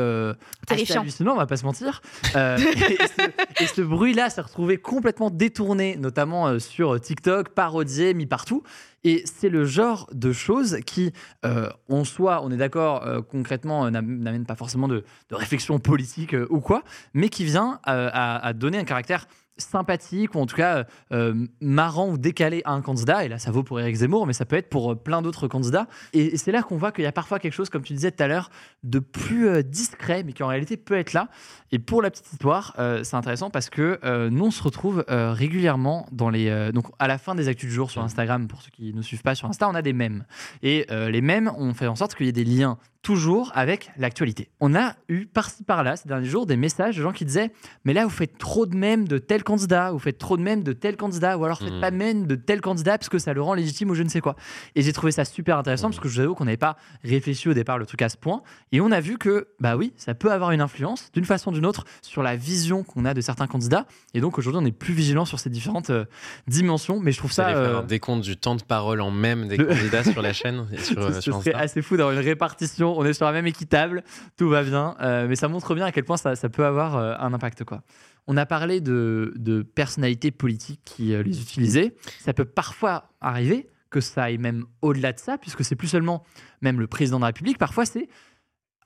[0.70, 2.02] assez, hallucinant, on va pas se mentir.
[2.36, 8.62] et ce, bruit-là s'est retrouvé complètement détourné, notamment sur TikTok, parodié, mis partout.
[9.02, 14.54] Et c'est le genre de choses qui, en soi, on est d'accord, concrètement, n'amène pas
[14.54, 15.02] forcément de,
[15.32, 19.26] réflexion politique ou quoi, mais qui vient à donner un caractère
[19.58, 23.24] sympathique ou en tout cas euh, marrant ou décalé à un candidat.
[23.24, 25.48] Et là, ça vaut pour Eric Zemmour, mais ça peut être pour euh, plein d'autres
[25.48, 25.86] candidats.
[26.12, 28.22] Et, c'est là qu'on voit qu'il y a parfois quelque chose, comme tu disais tout
[28.22, 28.50] à l'heure,
[28.82, 31.28] de plus euh, discret, mais qui en réalité peut être là.
[31.72, 36.30] Et pour la petite histoire, c'est intéressant parce que nous, on se retrouve régulièrement dans
[36.30, 36.70] les.
[36.72, 39.22] donc, à la fin des actus du jour sur Instagram, pour ceux qui ne suivent
[39.22, 40.24] pas sur Insta, on a des mèmes.
[40.62, 44.48] Et les mèmes, on fait en sorte qu'il y ait des liens toujours avec l'actualité.
[44.58, 47.52] On a eu par-ci par-là ces derniers jours des messages de gens qui disaient
[47.84, 50.64] Mais là, vous faites trop de mèmes de tel candidat, vous faites trop de mèmes
[50.64, 53.32] de tel candidat, ou alors faites pas de mèmes de tel candidat parce que ça
[53.32, 54.34] le rend légitime ou je ne sais quoi.
[54.74, 57.48] Et j'ai trouvé ça super intéressant parce que je vous avoue qu'on n'avait pas réfléchi
[57.48, 58.42] au départ le truc à ce point.
[58.72, 61.54] Et on a vu que, bah oui, ça peut avoir une influence d'une façon ou
[61.54, 63.86] d'une autre sur la vision qu'on a de certains candidats.
[64.14, 66.06] Et donc aujourd'hui, on est plus vigilant sur ces différentes euh,
[66.48, 66.98] dimensions.
[66.98, 67.50] Mais je trouve ça.
[67.50, 67.82] Euh...
[67.82, 70.66] des comptes du temps de parole en même des candidats sur la chaîne.
[70.72, 74.02] Et sur, euh, assez fou d'avoir une répartition on est sur la même équitable,
[74.36, 74.96] tout va bien.
[75.00, 77.64] Euh, mais ça montre bien à quel point ça, peut avoir euh, un impact.
[77.64, 77.82] Quoi.
[78.26, 81.94] On a parlé de, personnalités politiques qui euh, les utilisaient.
[82.20, 86.24] Ça peut parfois arriver que ça aille même au-delà de ça, puisque c'est plus seulement
[86.60, 87.58] même le président de la République.
[87.58, 88.08] Parfois, c'est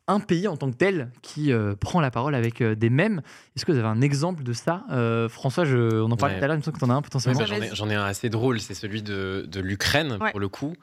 [0.07, 3.23] un pays en tant que tel qui prend la parole avec des mèmes.
[3.57, 4.85] Est-ce que vous avez un exemple de ça?
[5.29, 6.95] François, je, on en parlait tout à l'heure, il me semble que tu en as
[6.95, 7.41] un potentiellement.
[7.73, 10.75] J'en ai, un assez drôle, c'est celui de, l'Ukraine, pour le coup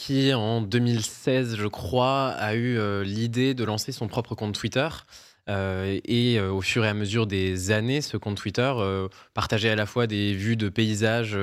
[0.00, 4.88] qui en 2016, je crois, a eu euh, l'idée de lancer son propre compte Twitter.
[5.48, 8.72] Euh, et euh, au fur et à mesure des années, ce compte Twitter
[9.34, 11.36] partageait à la fois des vues de paysages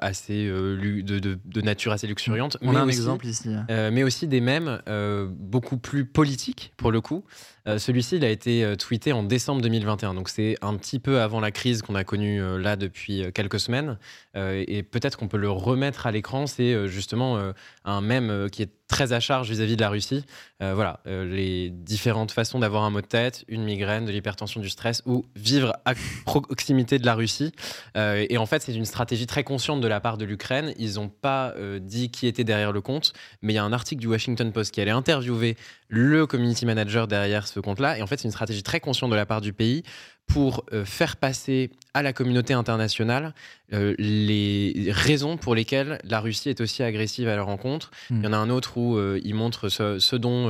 [0.00, 3.48] assez de, de, nature assez luxuriante, On mais a un exemple ici.
[3.68, 4.80] mais aussi des mèmes
[5.28, 7.24] beaucoup plus politiques pour le coup.
[7.66, 11.20] Euh, celui-ci, il a été euh, tweeté en décembre 2021, donc c'est un petit peu
[11.22, 13.98] avant la crise qu'on a connue euh, là depuis quelques semaines.
[14.34, 16.46] et peut-être qu'on peut le remettre à l'écran.
[16.46, 17.52] C'est justement
[17.84, 20.24] un mème qui est très à charge vis-à-vis de la Russie.
[20.60, 25.02] voilà, les différentes façons d'avoir un mot de tête, une migraine, de l'hypertension, du stress,
[25.06, 27.52] ou vivre à proximité de la Russie.
[27.96, 30.74] et en fait, c'est une stratégie très consciente de la part de l'Ukraine.
[30.78, 34.00] Ils n'ont pas dit qui était derrière le compte, mais il y a un article
[34.00, 35.56] du Washington Post qui allait interviewer
[35.88, 37.98] le community manager derrière ce compte-là.
[37.98, 39.82] Et en fait, c'est une stratégie très consciente de la part du pays
[40.26, 43.34] pour euh, faire passer à la communauté internationale
[43.72, 47.90] euh, les raisons pour lesquelles la Russie est aussi agressive à leur rencontre.
[48.10, 48.20] Hmm.
[48.20, 50.48] Il y en a un autre où euh, ils montrent ce, dont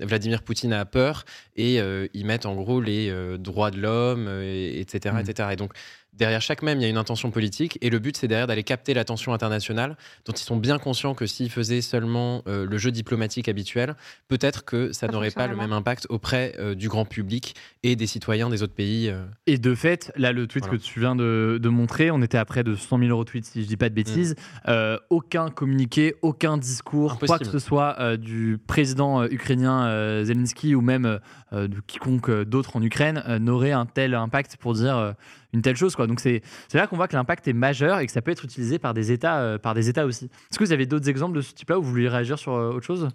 [0.00, 1.24] Vladimir Poutine a peur
[1.56, 1.78] et
[2.14, 5.50] ils mettent en gros les droits de l'homme, etc., etc.
[5.52, 5.72] Et donc
[6.16, 7.78] derrière chaque même, il y a une intention politique.
[7.80, 11.26] Et le but, c'est derrière d'aller capter l'attention internationale, dont ils sont bien conscients que
[11.26, 13.96] s'ils faisaient seulement euh, le jeu diplomatique habituel,
[14.28, 18.06] peut-être que ça, n'aurait pas le même impact auprès euh, du grand public et des
[18.06, 19.08] citoyens des autres pays.
[19.08, 19.24] Euh.
[19.46, 22.62] Et de fait, là, le tweet que tu viens de, montrer, on était à près
[22.62, 24.36] de 100 000 retweets, si je dis pas de bêtises.
[24.66, 24.96] Mm.
[25.10, 31.18] aucun communiqué, aucun discours, quoi que ce soit du président ukrainien Zelensky ou même
[31.52, 35.14] de quiconque d'autre en Ukraine n'aurait un tel impact pour dire
[35.54, 35.96] une telle chose.
[35.96, 36.06] Quoi.
[36.06, 36.42] Donc c'est
[36.74, 39.12] là qu'on voit que l'impact est majeur et que ça peut être utilisé par des
[39.12, 40.26] États, euh, par des États aussi.
[40.50, 42.72] Est-ce que vous avez d'autres exemples de ce type-là ou vous voulez réagir sur euh,
[42.72, 43.08] autre chose?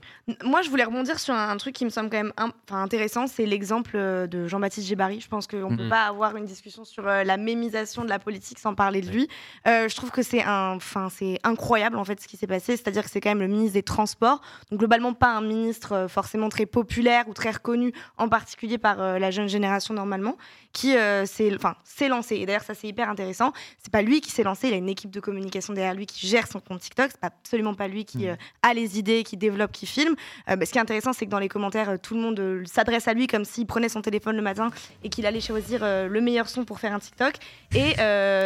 [0.44, 2.32] Moi, je voulais rebondir sur un, truc qui me semble quand même
[2.72, 5.20] intéressant, c'est l'exemple euh, de Jean-Baptiste Gébari.
[5.20, 8.60] Je pense qu'on ne peut pas avoir une discussion sur la mémisation de la politique
[8.60, 9.28] sans parler de lui.
[9.66, 10.44] je trouve que c'est
[11.44, 13.84] incroyable en fait ce qui s'est passé, c'est-à-dire que c'est quand même le ministre des
[13.84, 18.98] Transports, donc globalement pas un ministre forcément très populaire ou très reconnu, en particulier par
[18.98, 20.38] la jeune génération normalement,
[20.72, 22.42] qui s'est lancé lancé.
[22.42, 23.54] Et d'ailleurs, ça c'est hyper intéressant.
[23.80, 26.28] C'est pas lui qui s'est lancé, il a une équipe de communication derrière lui qui
[26.28, 27.12] gère son compte TikTok.
[27.12, 28.38] C'est absolument pas lui qui mmh.
[28.62, 30.16] a les idées, qui développe, qui filme.
[30.48, 33.14] Bah, ce qui est intéressant, c'est que dans les commentaires, tout le monde s'adresse à
[33.14, 34.70] lui comme s'il prenait son téléphone le matin
[35.04, 37.36] et qu'il allait choisir le meilleur son pour faire un TikTok.
[37.76, 37.96] Et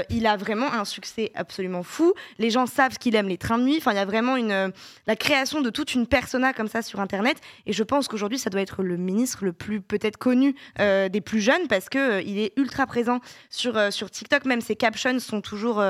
[0.09, 2.13] il a vraiment un succès absolument fou.
[2.39, 3.77] Les gens savent qu'il aime les trains de nuit.
[3.77, 4.71] Enfin, il y a vraiment une,
[5.07, 7.37] la création de toute une persona comme ça sur Internet.
[7.65, 11.21] Et je pense qu'aujourd'hui, ça doit être le ministre le plus peut-être connu euh, des
[11.21, 13.19] plus jeunes parce qu'il euh, il est ultra présent
[13.49, 14.45] sur, euh, sur TikTok.
[14.45, 15.83] Même ses captions sont toujours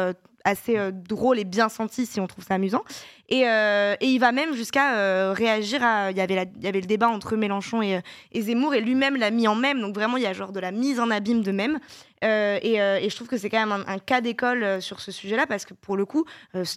[0.44, 2.84] assez drôles et bien sentis si on trouve ça amusant.
[3.34, 6.12] Et, et il va même jusqu'à réagir à.
[6.12, 9.56] Il y, avait le débat entre Mélenchon et, et Zemmour et lui-même l'a mis en
[9.56, 9.82] même.
[9.82, 11.80] Donc vraiment, il y a genre de la mise en abîme de même.
[12.24, 15.12] Euh, euh, et, je trouve que c'est quand même un, cas d'école euh, sur ce
[15.12, 16.26] sujet-là parce que pour le coup,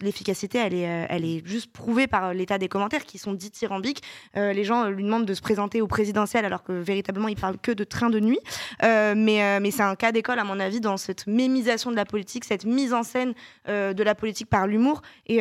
[0.01, 4.01] l'efficacité, elle est, elle est juste prouvée par l'état des commentaires qui sont dithyrambiques.
[4.35, 7.71] les gens lui demandent de se présenter au présidentiel alors que véritablement, il parle que
[7.71, 8.39] de train de nuit.
[8.81, 12.45] mais mais c'est un cas d'école, à mon avis, dans cette mémisation de la politique,
[12.45, 13.33] cette mise en scène
[13.67, 15.01] de la politique par l'humour.
[15.27, 15.39] Et,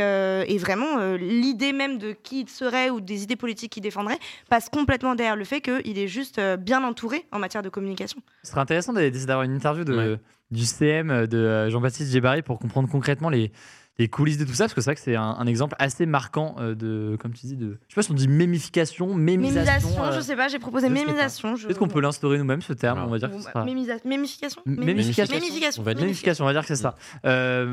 [0.59, 5.15] vraiment, l'idée même de qui il serait ou des idées politiques qu'il défendrait passe complètement
[5.15, 8.21] derrière le fait qu'il est juste bien entouré en matière de communication.
[8.43, 10.19] Ce serait intéressant d'essayer d'avoir une interview de
[10.51, 13.51] du CM de euh, Jean-Baptiste Djebari pour comprendre concrètement les,
[13.99, 16.57] les coulisses de tout ça, parce que c'est vrai que c'est un, exemple assez marquant
[16.59, 19.65] euh, de, comme tu dis, de, je sais pas si on dit mémification, mémisation.
[19.65, 21.55] Mémisation, euh, je sais pas, j'ai proposé mémisation.
[21.55, 23.65] Peut-être qu'on peut l'instaurer nous-mêmes ce terme, on va dire que sera...
[23.65, 25.83] Mémification Mémification Mémification.
[25.83, 26.95] Mémification, on va dire que c'est ça.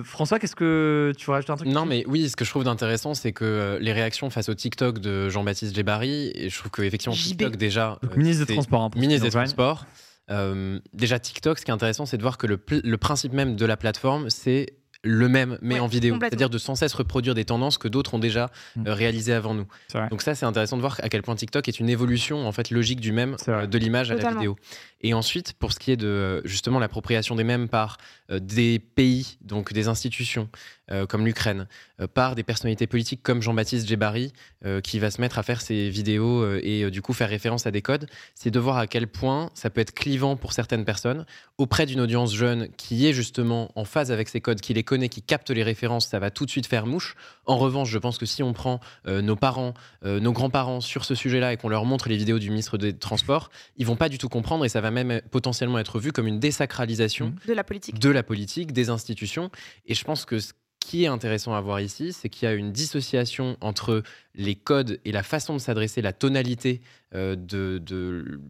[0.04, 2.64] François, qu'est-ce que tu veux rajouter un truc Non, mais oui, ce que je trouve
[2.64, 7.16] d'intéressant, c'est que les réactions face au TikTok de Jean-Baptiste Djebari, et je trouve qu'effectivement,
[7.16, 8.00] TikTok déjà.
[8.16, 8.84] ministre des Transports.
[8.84, 9.86] Hein, ministre des Transports.
[10.32, 13.56] Euh, déjà, TikTok, ce qui est intéressant, c'est de voir que le, le principe même
[13.56, 16.18] de la plateforme, c'est le même, mais en vidéo.
[16.20, 18.88] C'est-à-dire de sans cesse reproduire des tendances que d'autres ont déjà mm.
[18.88, 19.68] euh, réalisées avant nous.
[20.10, 22.72] Donc ça, c'est intéressant de voir à quel point TikTok est une évolution en fait
[22.72, 24.56] logique du même euh, de l'image à la vidéo.
[25.02, 27.98] Et ensuite, pour ce qui est de justement l'appropriation des mêmes par
[28.30, 30.50] des pays, donc des institutions,
[30.92, 31.68] euh, comme l'Ukraine,
[32.02, 34.34] euh, par des personnalités politiques comme Jean-Baptiste Djebari,
[34.66, 37.72] euh, qui va se mettre à faire ses vidéos et du coup faire référence à
[37.72, 41.26] des codes, c'est de voir à quel point ça peut être clivant pour certaines personnes
[41.58, 45.08] auprès d'une audience jeune qui est justement en phase avec ces codes, qui les connaît,
[45.08, 47.16] qui capte les références, ça va tout de suite faire mouche.
[47.46, 51.54] En revanche, je pense que si on prend nos parents, nos grands-parents sur ce sujet-là
[51.54, 54.30] et qu'on leur montre les vidéos du ministre des Transports, ils vont pas du tout
[54.30, 58.10] comprendre et ça va même potentiellement être vu comme une désacralisation de la politique, de
[58.10, 59.50] la politique, des institutions.
[59.86, 60.40] Et je pense que
[60.84, 64.04] qui est intéressant à voir ici, c'est qu'il y a une dissociation entre
[64.36, 66.82] les codes et la façon de s'adresser, la tonalité
[67.16, 68.42] euh, de,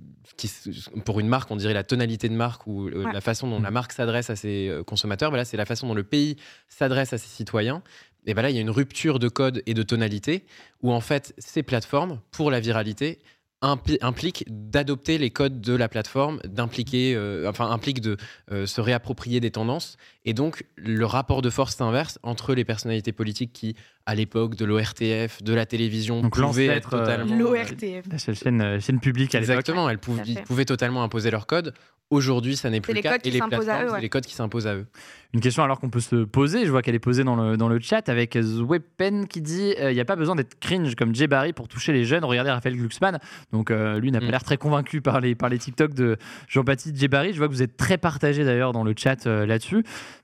[1.06, 3.69] pour une marque, on dirait la tonalité de marque ou euh, la façon dont la
[3.69, 3.74] mm.
[3.74, 5.30] marque s'adresse à ses euh, consommateurs.
[5.30, 7.84] Voilà, c'est la façon dont le pays s'adresse à ses citoyens.
[8.26, 10.46] Et voilà, il y a une rupture de code et de tonalité
[10.82, 13.19] où en fait ces plateformes, pour la viralité,
[13.63, 18.17] implique d'adopter les codes de la plateforme, d'impliquer, euh, enfin implique de
[18.52, 19.97] euh, se réapproprier des tendances.
[20.26, 24.65] Et donc le rapport de force inverse entre les personnalités politiques qui, à l'époque de
[24.65, 29.34] l'ORTF, de la télévision, pouvaient être euh, totalement l'ORTF, la chaîne, chaîne publique.
[29.34, 31.73] À Exactement, elles pouvaient, totalement imposer leurs codes.
[32.10, 33.18] Aujourd'hui, ça n'est plus le cas.
[33.24, 34.86] Et les plateformes, c'est les codes qui s'imposent à eux.
[35.34, 37.68] Une question alors qu'on peut se poser, je vois qu'elle est posée dans le, dans
[37.68, 41.26] le chat avec Zwepen qui dit il n'y a pas besoin d'être cringe comme Jay
[41.26, 42.24] Barry pour toucher les jeunes.
[42.24, 43.18] Regardez Raphaël Glucksmann.
[43.52, 44.30] Donc lui n'a pas mm.
[44.30, 47.34] l'air très convaincu par les, par les TikTok de Jean-Baptiste Djebari.
[47.34, 49.84] Je vois que vous êtes très partagé d'ailleurs dans le chat là-dessus.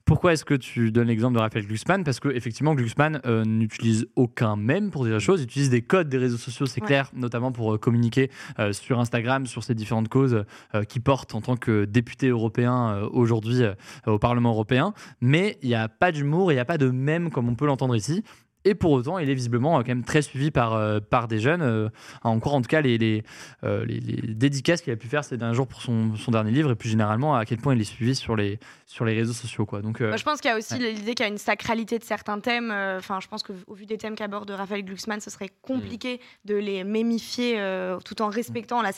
[0.09, 2.03] Pourquoi est-ce que tu donnes l'exemple de Raphaël Glucksmann?
[2.03, 5.41] Parce qu'effectivement, Glucksmann euh, n'utilise aucun mème pour dire les choses.
[5.41, 8.99] Il utilise des codes des réseaux sociaux, c'est clair, notamment pour euh, communiquer euh, sur
[8.99, 10.45] Instagram sur ces différentes causes
[10.87, 13.63] qu'il porte en tant que député européen aujourd'hui
[14.05, 14.93] au Parlement européen.
[15.21, 17.65] Mais il n'y a pas d'humour, il n'y a pas de mème comme on peut
[17.65, 18.23] l'entendre ici.
[18.65, 21.61] Et pour autant, il est visiblement quand même très suivi par, euh, par des jeunes.
[21.61, 21.87] Euh,
[22.23, 23.23] encore en tout cas les, les,
[23.63, 26.71] euh, les, dédicaces qu'il a pu faire ces derniers jours pour son, son, dernier livre
[26.71, 29.65] et plus généralement à quel point il est suivi sur les, sur les réseaux sociaux.
[29.65, 29.81] Quoi.
[29.81, 32.39] Donc, je pense qu'il y a aussi l'idée qu'il y a une sacralité de certains
[32.41, 32.71] thèmes.
[32.97, 36.83] Enfin, je pense qu'au vu des thèmes qu'aborde Raphaël Glucksmann, ce serait compliqué de les
[36.83, 37.61] mémifier
[38.03, 38.91] tout en respectant la,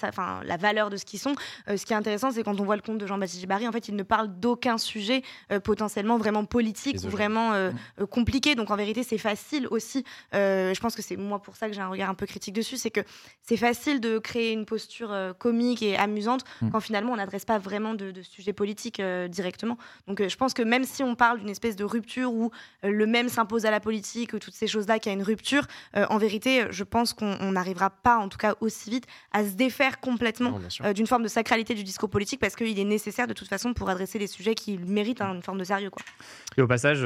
[0.43, 1.35] la valeur de ce qu'ils sont.
[1.67, 3.89] ce qui est intéressant, c'est quand on voit le compte de Jean-Baptiste Barry, en fait,
[3.89, 5.21] il ne parle d'aucun sujet
[5.63, 7.53] potentiellement vraiment politique ou vraiment
[8.09, 8.55] compliqué.
[8.55, 10.03] Donc en vérité, c'est facile aussi.
[10.33, 12.53] Euh, je pense que c'est moi pour ça que j'ai un regard un peu critique
[12.53, 13.01] dessus, c'est que
[13.41, 16.69] c'est facile de créer une posture euh, comique et amusante mm.
[16.71, 19.77] quand finalement on n'adresse pas vraiment de, de sujets politiques euh, directement.
[20.07, 22.51] Donc je pense que même si on parle d'une espèce de rupture où
[22.83, 25.65] le même s'impose à la politique ou toutes ces choses-là, qu'il y a une rupture,
[25.93, 29.99] en vérité, je pense qu'on n'arrivera pas, en tout cas aussi vite, à se défaire
[29.99, 30.59] complètement
[30.93, 33.89] d'une forme de sacralité du discours politique parce qu'il est nécessaire de toute façon pour
[33.89, 35.89] adresser des sujets qui méritent une forme de sérieux.
[35.89, 36.03] Quoi.
[36.57, 37.05] Et au passage,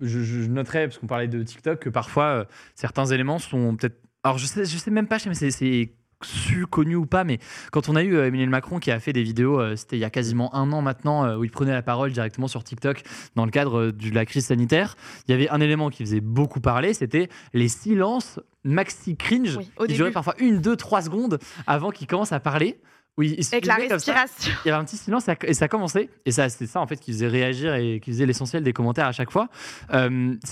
[0.00, 4.00] je, noterais, parce qu'on parlait de TikTok, que parfois euh, certains éléments sont peut-être.
[4.24, 5.90] Alors je sais, je sais même pas, mais c'est
[6.24, 7.38] su, connu ou pas, mais
[7.70, 10.00] quand on a eu euh, Emmanuel Macron qui a fait des vidéos, euh, c'était il
[10.00, 13.02] y a quasiment un an maintenant, où il prenait la parole directement sur TikTok
[13.36, 16.60] dans le cadre de la crise sanitaire, il y avait un élément qui faisait beaucoup
[16.60, 22.06] parler, c'était les silences maxi cringe qui duraient parfois une, deux, trois secondes avant qu'il
[22.06, 22.80] commence à parler.
[23.18, 24.52] Oui, il Avec la respiration.
[24.64, 26.08] il y avait un petit silence et ça commençait.
[26.24, 29.06] Et ça, c'est ça en fait qui faisait réagir et qui faisait l'essentiel des commentaires
[29.06, 29.48] à chaque fois.
[29.90, 29.98] c'est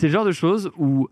[0.02, 1.08] le genre de choses où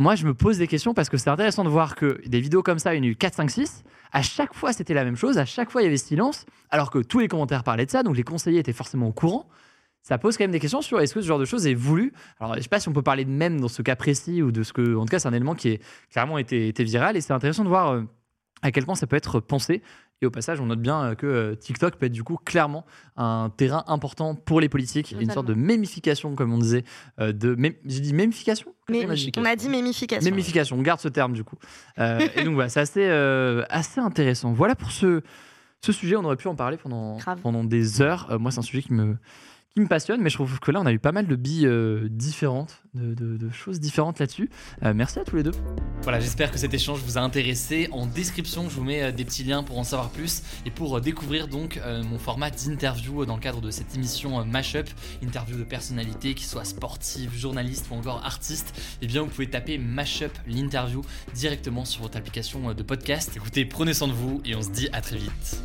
[0.00, 2.62] moi, je me pose des questions parce que c'est intéressant de voir que des vidéos
[2.62, 3.84] comme ça, il y en a eu 4, 5, 6.
[4.12, 5.38] À chaque fois, c'était la même chose.
[5.38, 6.46] À chaque fois, il y avait silence.
[6.70, 8.04] Alors que tous les commentaires parlaient de ça.
[8.04, 9.48] Donc, les conseillers étaient forcément au courant.
[10.02, 12.12] Ça pose quand même des questions sur est-ce que ce genre de choses est voulu.
[12.38, 14.40] Alors, je ne sais pas si on peut parler de même dans ce cas précis
[14.40, 14.94] ou de ce que.
[14.94, 15.82] En tout cas, c'est un élément qui est
[16.12, 17.16] clairement été, été viral.
[17.16, 18.02] Et c'est intéressant de voir euh,
[18.62, 19.82] à quel point ça peut être pensé.
[20.20, 22.84] Et au passage, on note bien euh, que euh, TikTok peut être du coup clairement
[23.16, 26.84] un terrain important pour les politiques, une sorte de mémification, comme on disait.
[27.20, 30.28] Euh, de J'ai dit mémification On a dit mémification.
[30.28, 31.56] Mémification, on garde ce terme du coup.
[31.98, 33.08] et donc voilà, c'est assez,
[33.70, 34.52] assez intéressant.
[34.52, 35.22] Voilà pour ce,
[35.84, 38.38] ce sujet, on aurait pu en parler pendant, pendant des heures.
[38.40, 39.16] moi, c'est un sujet qui me,
[39.80, 42.08] me passionne, mais je trouve que là, on a eu pas mal de billes euh,
[42.10, 44.50] différentes, de, choses différentes là-dessus.
[44.82, 45.52] Euh, merci à tous les deux.
[46.02, 47.88] Voilà, j'espère que cet échange vous a intéressé.
[47.92, 51.00] En description, je vous mets euh, des petits liens pour en savoir plus et pour
[51.00, 54.88] découvrir donc mon format d'interview dans le cadre de cette émission Mashup,
[55.22, 58.74] interview de personnalités, qui soient sportives, journalistes ou encore artistes.
[59.02, 61.02] Eh bien, vous pouvez taper Mashup l'interview
[61.34, 63.32] directement sur votre application de podcast.
[63.36, 65.62] Écoutez, prenez soin de vous et on se dit à très vite.